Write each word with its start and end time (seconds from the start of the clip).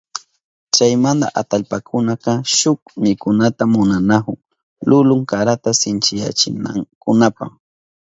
Chaymanta 0.75 1.27
atallpakunaka 1.41 2.31
shuk 2.57 2.81
mikunata 3.03 3.63
munanahun 3.73 4.39
lulun 4.89 5.21
karata 5.29 5.69
sinchiyachinankunapa. 5.79 7.45